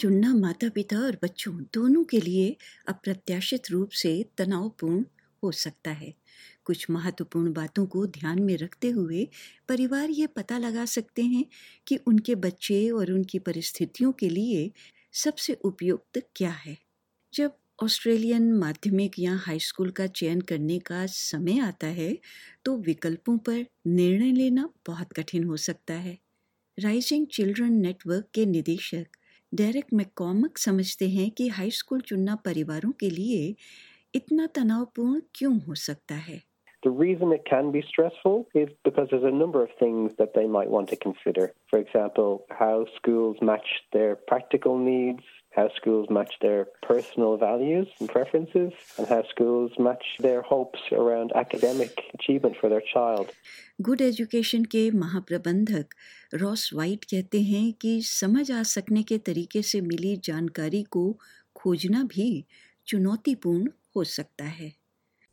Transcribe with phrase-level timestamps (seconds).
[0.00, 2.56] चुनना माता पिता और बच्चों दोनों के लिए
[2.88, 5.04] अप्रत्याशित रूप से तनावपूर्ण
[5.42, 6.12] हो सकता है।
[6.64, 9.26] कुछ महत्वपूर्ण बातों को ध्यान में रखते हुए
[9.68, 11.44] परिवार ये पता लगा सकते हैं
[11.86, 14.70] कि उनके बच्चे और उनकी परिस्थितियों के लिए
[15.14, 16.76] सबसे उपयुक्त क्या है।
[17.32, 22.16] जब ऑस्ट्रेलियन माध्यमिक या हाई स्कूल का चयन करने का समय आता है
[22.64, 26.18] तो विकल्पों पर निर्णय लेना बहुत कठिन हो सकता है।
[26.78, 29.16] राइजिंग चिल्ड्रन नेटवर्क के निदेशक
[29.54, 33.54] डेरेक मैकॉमक समझते हैं कि हाई स्कूल चुनना परिवारों के लिए
[34.14, 36.40] इतना तनावपूर्ण क्यों हो सकता है
[36.82, 40.44] The reason it can be stressful is because there's a number of things that they
[40.52, 41.42] might want to consider.
[41.72, 48.08] For example, how schools match their practical needs, how schools match their personal values and
[48.08, 53.32] preferences, and how schools match their hopes around academic achievement for their child.
[53.80, 55.94] Good education के महाप्रबंधक
[56.34, 61.04] Ross white कहते हैं कि समझ आ सकने के तरीके से मिली जानकारी को
[61.56, 62.28] खोजना भी
[62.86, 64.72] चुनौतीपूर्ण हो सकता है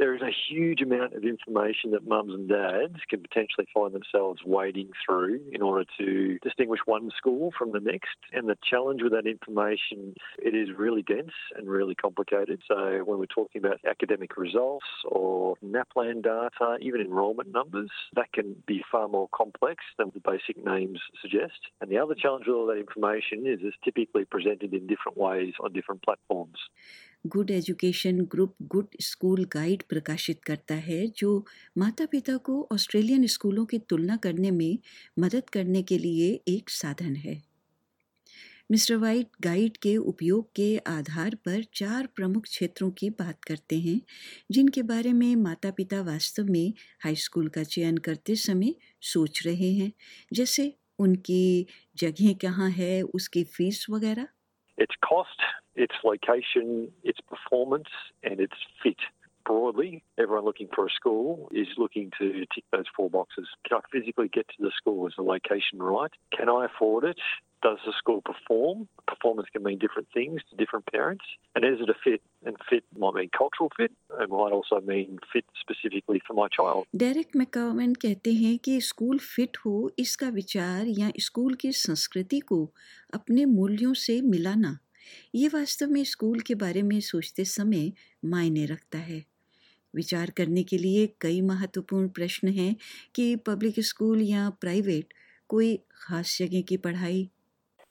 [0.00, 4.40] There is a huge amount of information that mums and dads can potentially find themselves
[4.42, 8.16] wading through in order to distinguish one school from the next.
[8.32, 12.62] And the challenge with that information, it is really dense and really complicated.
[12.66, 18.56] So when we're talking about academic results or NAPLAN data, even enrolment numbers, that can
[18.66, 21.60] be far more complex than the basic names suggest.
[21.82, 25.52] And the other challenge with all that information is it's typically presented in different ways
[25.60, 26.56] on different platforms.
[27.26, 31.44] Good education group, good school guide प्रकाशित करता है, जो
[31.78, 34.78] माता पिता को Australian स्कूलों की तुलना करने में
[35.18, 37.42] मदद करने के लिए एक साधन है।
[38.70, 44.00] मिस्टर वाइट गाइड के उपयोग के आधार पर चार प्रमुख क्षेत्रों की बात करते हैं,
[44.50, 46.72] जिनके बारे में माता पिता वास्तव में
[47.04, 49.92] हाई स्कूल का चयन करते समय सोच रहे हैं,
[50.32, 51.66] जैसे उनकी
[51.98, 54.28] जगह कहाँ है, उसकी फ़ीस वगैरह।
[54.80, 55.38] Its cost,
[55.76, 57.88] its location, its performance,
[58.24, 58.96] and its fit.
[59.44, 63.46] Broadly, everyone looking for a school is looking to tick those four boxes.
[63.66, 65.06] Can I physically get to the school?
[65.06, 66.10] Is the location right?
[66.36, 67.18] Can I afford it?
[67.62, 68.88] Does the school perform?
[69.06, 71.24] Performance can mean different things to different parents.
[71.54, 72.22] And is it a fit?
[72.42, 73.92] And fit might mean cultural fit.
[74.18, 76.86] It might also mean fit specifically for my child.
[76.94, 82.58] Derek McCowan कहते हैं कि school fit हो इसका विचार या school की संस्कृति को
[83.14, 84.78] अपने मूल्यों से मिलाना
[85.34, 87.92] ये वास्तव में स्कूल के बारे में सोचते समय
[88.24, 89.24] मायने रखता है
[89.94, 92.74] विचार करने के लिए कई महत्वपूर्ण प्रश्न हैं
[93.14, 95.14] कि पब्लिक स्कूल या प्राइवेट
[95.48, 97.28] कोई खास जगह की पढ़ाई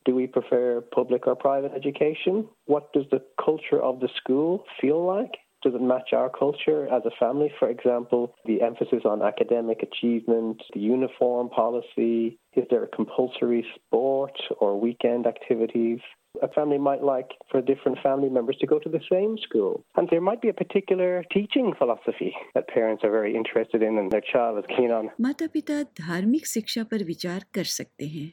[0.05, 2.47] Do we prefer public or private education?
[2.67, 5.31] What does the culture of the school feel like?
[5.63, 7.51] Does it match our culture as a family?
[7.59, 14.37] For example, the emphasis on academic achievement, the uniform policy, is there a compulsory sport
[14.61, 16.01] or weekend activities?
[16.43, 19.83] A family might like for different family members to go to the same school.
[19.97, 24.11] And there might be a particular teaching philosophy that parents are very interested in and
[24.11, 25.11] their child is keen on.
[25.21, 28.33] माता पिता धार्मिक शिक्षा पर विचार कर सकते हैं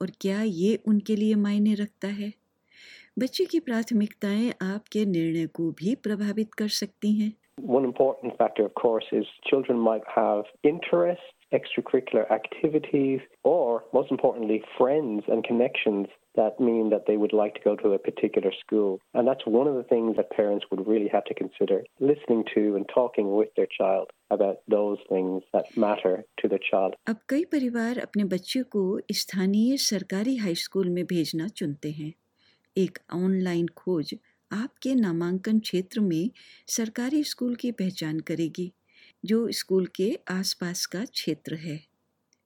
[0.00, 2.32] और क्या ये उनके लिए मायने रखता है
[3.18, 7.32] बच्चे की प्राथमिकताएँ आपके निर्णय को भी प्रभावित कर सकती हैं
[7.68, 14.63] One important factor, of course, is children might have interests, extracurricular activities, or most importantly,
[14.77, 18.99] friends and connections that mean that they would like to go to a particular school.
[19.13, 22.75] And that's one of the things that parents would really have to consider listening to
[22.75, 26.95] and talking with their child about those things that matter to their child.
[27.07, 32.13] अब कई परिवार अपने बच्चे को स्थानीय सरकारी high school में भेजना चुनते हैं
[32.77, 34.13] एक ऑनलाइन खोज
[34.53, 36.31] आपके नामांकन क्षेत्र में
[36.67, 38.71] सरकारी स्कूल की पहचान करेगी
[39.24, 41.80] जो स्कूल के आसपास का क्षेत्र है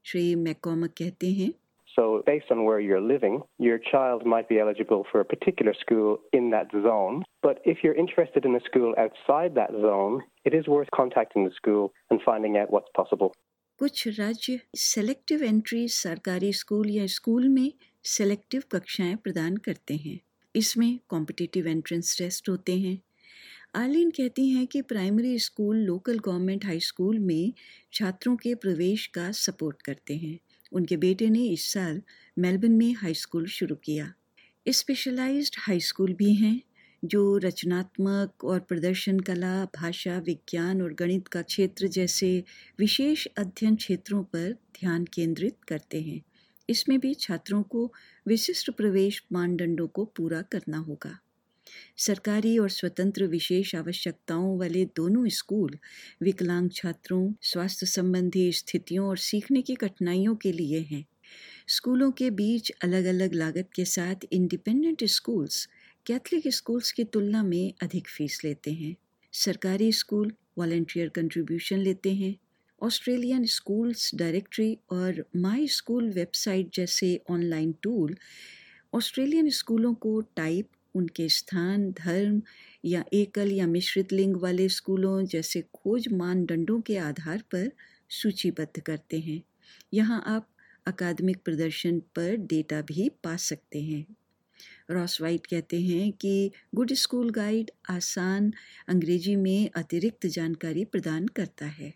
[0.04, 1.52] श्री मैकॉमक कहते हैं
[1.88, 6.18] So, based on where you're living, your child might be eligible for a particular school
[6.32, 7.16] in that zone.
[7.42, 11.54] But if you're interested in a school outside that zone, it is worth contacting the
[11.56, 13.32] school and finding out what's possible.
[13.80, 17.72] कुछ राज्य selective entry सरकारी school या school में
[18.04, 20.18] selective कक्षाएँ प्रदान करते हैं
[20.54, 22.98] इसमें कॉम्पिटिटिव एंट्रेंस टेस्ट होते हैं
[23.74, 27.52] आर्लिन कहती हैं कि primary school local government high school में
[27.92, 30.38] छात्रों के प्रवेश का सपोर्ट करते हैं।
[30.72, 32.02] उनके बेटे ने इस साल
[32.38, 34.12] मेलबर्न में हाई स्कूल शुरू किया।
[34.68, 36.62] स्पेशलाइज्ड हाई स्कूल भी हैं,
[37.04, 42.44] जो रचनात्मक और प्रदर्शन, कला, भाषा, विज्ञान और गणित का क्षेत्र जैसे
[42.78, 46.22] विशेष अध्ययन क्षेत्रों पर ध्यान केंद्रित करते हैं।
[46.68, 47.92] इसमें भी छात्रों को
[48.26, 51.18] विशिष्ट प्रवेश मानदंडों को पूरा करना होगा।
[51.96, 55.78] सरकारी और स्वतंत्र विशेष आवश्यकताओं वाले दोनों स्कूल
[56.22, 61.06] विकलांग छात्रों, स्वास्थ्य संबंधी स्थितियों और सीखने की कठिनाइयों के लिए हैं।
[61.68, 65.68] स्कूलों के बीच अलग अलग लागत के साथ इंडिपेंडेंट स्कूल्स
[66.06, 68.96] कैथलिक स्कूल्स की तुलना में अधिक फ़ीस लेते हैं।
[69.32, 72.36] सरकारी स्कूल वॉल्टियर कंट्रीब्यूशन लेते हैं।
[72.82, 78.16] ऑस्ट्रेलियन स्कूल्स डायरेक्टरी और माई स्कूल वेबसाइट जैसे ऑनलाइन टूल
[78.94, 82.42] ऑस्ट्रेलियन स्कूलों को टाइप उनके स्थान, धर्म
[82.84, 87.70] या एकल या मिश्रित लिंग वाले स्कूलों जैसे खोज मानदंडों के आधार पर
[88.10, 89.42] सूचीबद्ध करते हैं।
[89.94, 90.48] यहाँ आप
[90.86, 94.06] अकादमिक प्रदर्शन पर डेटा भी पा सकते हैं।
[94.90, 98.52] रॉस वाइट कहते हैं कि गुड स्कूल गाइड आसान
[98.88, 101.94] अंग्रेज़ी में अतिरिक्त जानकारी प्रदान करता है।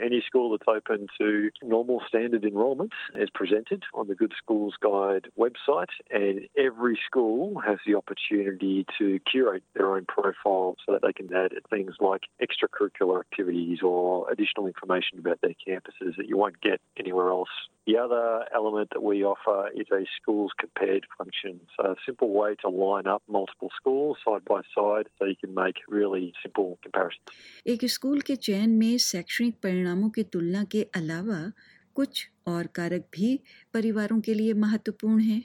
[0.00, 5.26] Any school that's open to normal standard enrolment is presented on the Good Schools Guide
[5.38, 11.12] website, and every school has the opportunity to curate their own profile so that they
[11.12, 16.60] can add things like extracurricular activities or additional information about their campuses that you won't
[16.60, 17.48] get anywhere else
[17.86, 21.60] The other element that we offer is a schools compared function.
[21.76, 25.54] So a simple way to line up multiple schools side by side so you can
[25.54, 27.26] make really simple comparisons.
[27.66, 31.51] एक school के चयन में शैक्षणिक परिणामों की तुलना के अलावा
[31.95, 33.39] कुछ और कारक भी
[33.73, 35.43] परिवारों के लिए महत्वपूर्ण हैं।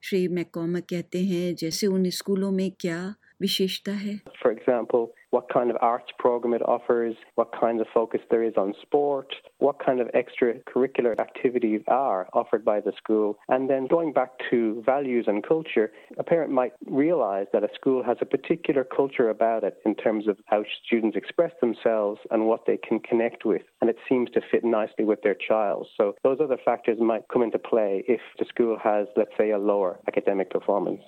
[0.00, 4.16] श्री मैकॉमक कहते हैं जैसे उन स्कूलों में क्या विशेषता है?
[4.16, 8.53] For example, what kind of arts program it offers, what kind of focus there is
[8.57, 13.37] on sport, what kind of extracurricular activities are offered by the school.
[13.49, 18.03] And then going back to values and culture, a parent might realize that a school
[18.03, 22.65] has a particular culture about it in terms of how students express themselves and what
[22.67, 23.63] they can connect with.
[23.81, 25.87] And it seems to fit nicely with their child.
[25.97, 29.57] So those other factors might come into play if the school has, let's say, a
[29.57, 31.01] lower academic performance.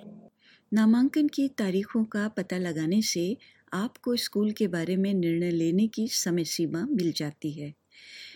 [0.73, 3.25] नामांकन की तारीखों का पता लगाने से
[3.72, 7.72] आपको school के बारे में निर्णय लेने की समय सीमा मिल जाती है।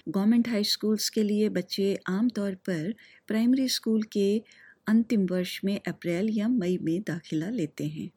[0.09, 2.95] गवर्नमेंट हाई स्कूल्स के लिए बच्चे आमतौर पर
[3.29, 4.27] प्राइमरी स्कूल के
[4.89, 8.11] अंतिम वर्ष में अप्रैल या मई में दाखिला लेते हैं।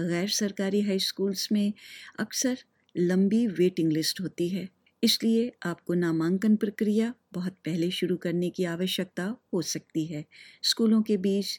[0.00, 1.72] गैर सरकारी हाई स्कूल्स में
[2.20, 2.58] अक्सर
[2.94, 4.68] लंबी वेटिंग लिस्ट होती है,
[5.02, 10.24] इसलिए आपको नामांकन प्रक्रिया बहुत पहले शुरू करने की आवश्यकता हो सकती है।
[10.62, 11.58] स्कूलों के बीच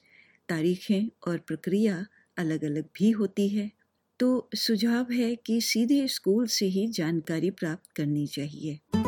[0.49, 2.05] तारीखें और प्रक्रिया
[2.37, 3.71] अलग अलग भी होती है।
[4.21, 9.00] तो सुझाव है कि सीधे स्कूल से ही जानकारी प्राप्त करनी चाहिए।